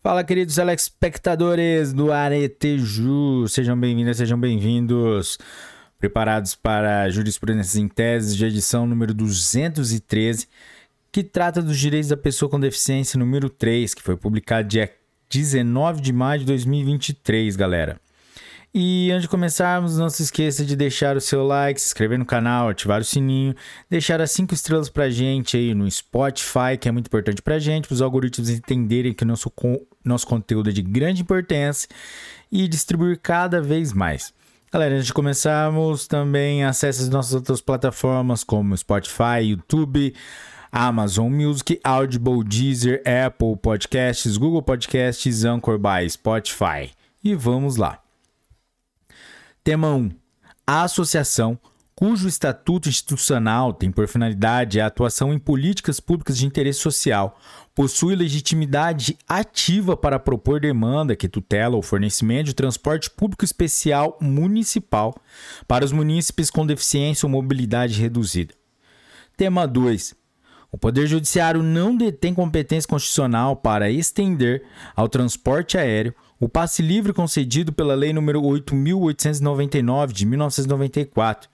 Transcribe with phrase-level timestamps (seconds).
[0.00, 5.36] Fala, queridos telespectadores do Areteju, sejam bem-vindas, sejam bem-vindos.
[5.98, 10.46] Preparados para Jurisprudência em Teses de edição número 213,
[11.10, 14.88] que trata dos direitos da pessoa com deficiência número 3, que foi publicado dia
[15.28, 18.00] 19 de maio de 2023, galera.
[18.72, 22.26] E antes de começarmos, não se esqueça de deixar o seu like, se inscrever no
[22.26, 23.54] canal, ativar o sininho,
[23.88, 27.88] deixar as 5 estrelas pra gente aí no Spotify, que é muito importante pra gente,
[27.88, 29.50] para os algoritmos entenderem que o nosso,
[30.04, 31.88] nosso conteúdo é de grande importância
[32.52, 34.34] e distribuir cada vez mais.
[34.70, 40.14] Galera, antes de começarmos, também acesse as nossas outras plataformas como Spotify, YouTube,
[40.70, 46.90] Amazon Music, Audible, Deezer, Apple Podcasts, Google Podcasts, Anchor by Spotify.
[47.24, 47.98] E vamos lá.
[49.68, 50.10] Tema 1.
[50.66, 51.58] A associação,
[51.94, 57.38] cujo estatuto institucional tem por finalidade a atuação em políticas públicas de interesse social,
[57.74, 65.14] possui legitimidade ativa para propor demanda que tutela o fornecimento de transporte público especial municipal
[65.66, 68.54] para os munícipes com deficiência ou mobilidade reduzida.
[69.36, 70.17] Tema 2.
[70.70, 77.12] O Poder Judiciário não detém competência constitucional para estender ao transporte aéreo o passe livre
[77.12, 81.50] concedido pela Lei nº 8.899 de 1994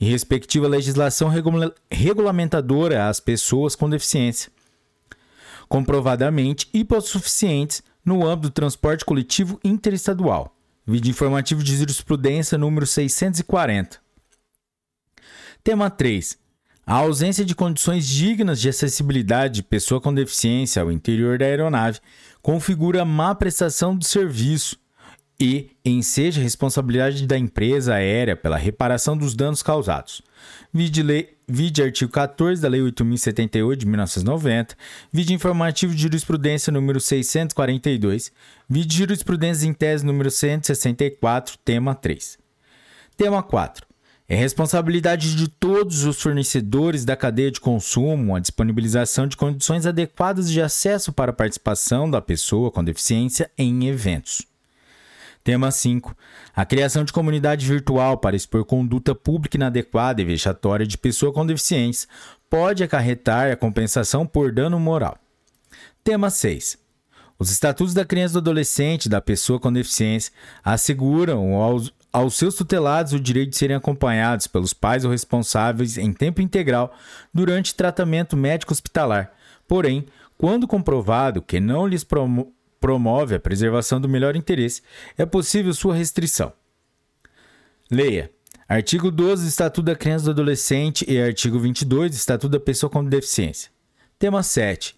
[0.00, 4.50] e respectiva legislação regula regulamentadora às pessoas com deficiência,
[5.68, 10.56] comprovadamente hipossuficientes no âmbito do transporte coletivo interestadual.
[10.86, 13.98] Vídeo informativo de jurisprudência número 640.
[15.62, 16.43] Tema 3.
[16.86, 21.98] A ausência de condições dignas de acessibilidade de pessoa com deficiência ao interior da aeronave
[22.42, 24.76] configura má prestação do serviço
[25.40, 30.20] e enseja responsabilidade da empresa aérea pela reparação dos danos causados.
[30.72, 34.76] Vide, lei, vide artigo 14 da Lei 8.078 de 1990,
[35.10, 38.30] vide informativo de jurisprudência número 642,
[38.68, 42.38] vide jurisprudência em tese número 164, tema 3.
[43.16, 43.93] Tema 4.
[44.26, 50.50] É responsabilidade de todos os fornecedores da cadeia de consumo a disponibilização de condições adequadas
[50.50, 54.42] de acesso para a participação da pessoa com deficiência em eventos.
[55.42, 56.16] Tema 5.
[56.56, 61.44] A criação de comunidade virtual para expor conduta pública inadequada e vexatória de pessoa com
[61.44, 62.08] deficiência
[62.48, 65.18] pode acarretar a compensação por dano moral.
[66.02, 66.78] Tema 6.
[67.38, 70.32] Os estatutos da criança e do adolescente da pessoa com deficiência
[70.64, 76.12] asseguram aos, aos seus tutelados o direito de serem acompanhados pelos pais ou responsáveis em
[76.12, 76.96] tempo integral
[77.34, 79.32] durante tratamento médico hospitalar.
[79.66, 80.06] Porém,
[80.38, 84.80] quando comprovado que não lhes promo promove a preservação do melhor interesse,
[85.18, 86.52] é possível sua restrição.
[87.90, 88.30] Leia.
[88.68, 92.60] Artigo 12 do Estatuto da Criança e do Adolescente e artigo 22 do Estatuto da
[92.60, 93.70] Pessoa com Deficiência.
[94.18, 94.94] Tema 7.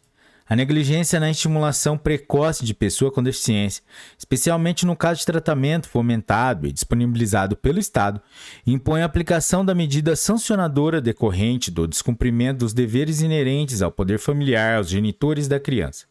[0.49, 3.83] A negligência na estimulação precoce de pessoa com deficiência,
[4.17, 8.23] especialmente no caso de tratamento fomentado e disponibilizado pelo Estado,
[8.65, 14.77] impõe a aplicação da medida sancionadora decorrente do descumprimento dos deveres inerentes ao poder familiar
[14.77, 16.06] aos genitores da criança.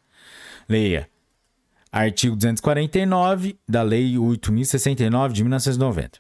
[0.68, 1.10] Leia.
[1.90, 6.20] Artigo 249 da Lei 8069 de 1990.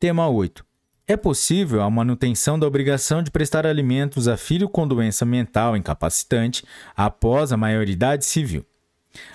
[0.00, 0.65] Tema 8.
[1.08, 6.64] É possível a manutenção da obrigação de prestar alimentos a filho com doença mental incapacitante
[6.96, 8.66] após a maioridade civil,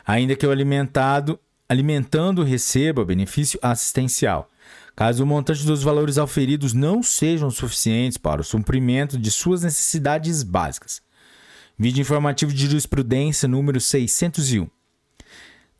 [0.06, 1.40] ainda que o alimentado
[1.70, 4.50] alimentando receba benefício assistencial,
[4.94, 10.44] caso o montante dos valores auferidos não sejam suficientes para o suprimento de suas necessidades
[10.44, 11.02] básicas.
[11.80, 14.70] Vídeo informativo de jurisprudência número 601.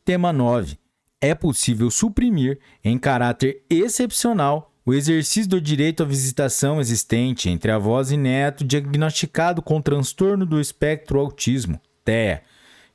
[0.06, 0.80] Tema 9.
[1.20, 8.12] É possível suprimir, em caráter excepcional, o exercício do direito à visitação existente entre avós
[8.12, 12.44] e neto diagnosticado com transtorno do espectro autismo, TEA,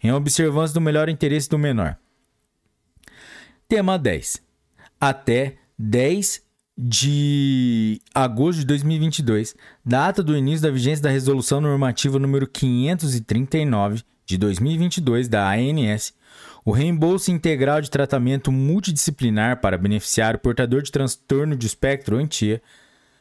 [0.03, 1.97] em observância do melhor interesse do menor.
[3.69, 4.43] Tema 10.
[5.01, 6.43] Até 10
[6.79, 9.55] de agosto de 2022,
[9.85, 16.12] data do início da vigência da Resolução Normativa número 539 de 2022 da ANS,
[16.67, 22.61] o reembolso integral de tratamento multidisciplinar para beneficiário portador de transtorno de espectro antia,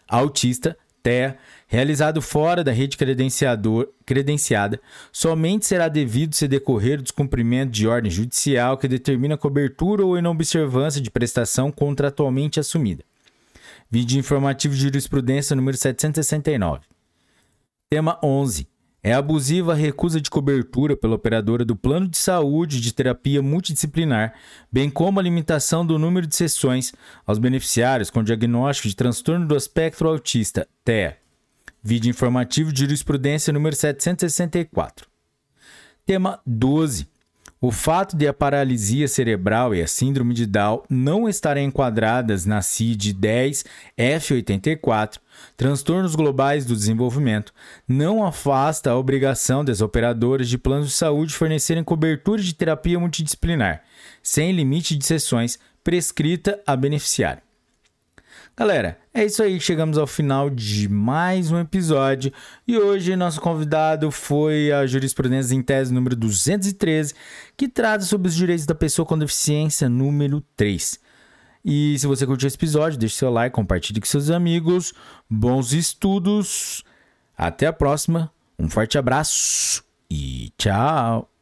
[0.08, 1.38] autista, TEA,
[1.68, 4.82] realizado fora da rede credenciada,
[5.12, 11.00] somente será devido se decorrer o descumprimento de ordem judicial que determina cobertura ou inobservância
[11.00, 13.04] de prestação contratualmente assumida.
[13.92, 16.82] Vídeo informativo de jurisprudência número 769.
[17.92, 18.68] Tema 11
[19.06, 24.34] é abusiva a recusa de cobertura pela operadora do plano de saúde de terapia multidisciplinar,
[24.72, 26.92] bem como a limitação do número de sessões
[27.24, 31.19] aos beneficiários com diagnóstico de transtorno do espectro autista, TEA.
[31.84, 35.08] Vídeo informativo de jurisprudência número 764.
[36.04, 37.08] Tema 12.
[37.68, 42.62] O fato de a paralisia cerebral e a síndrome de Down não estarem enquadradas na
[42.62, 43.66] CID-10
[43.98, 45.18] F84,
[45.58, 47.52] transtornos globais do desenvolvimento,
[47.88, 53.82] não afasta a obrigação das operadoras de planos de saúde fornecerem cobertura de terapia multidisciplinar,
[54.22, 57.45] sem limite de sessões, prescrita a beneficiário.
[58.57, 62.31] Galera, é isso aí, chegamos ao final de mais um episódio
[62.66, 67.13] e hoje nosso convidado foi a jurisprudência em tese número 213,
[67.57, 70.98] que trata sobre os direitos da pessoa com deficiência número 3.
[71.66, 74.94] E se você curtiu esse episódio, deixe seu like, compartilhe com seus amigos.
[75.30, 76.81] Bons estudos.
[77.38, 78.31] Até a próxima.
[78.58, 81.35] Um forte abraço e tchau.